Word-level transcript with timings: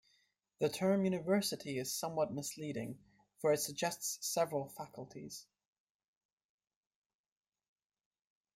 The 0.57 0.67
term 0.67 1.05
university 1.05 1.77
is 1.77 1.93
somewhat 1.93 2.33
misleading, 2.33 2.97
for 3.39 3.53
it 3.53 3.59
suggests 3.59 4.17
several 4.27 4.67
faculties. 4.69 5.45